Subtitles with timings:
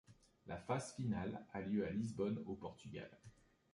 [0.47, 3.19] La phase finale a lieu à Lisbonne, au Portugal.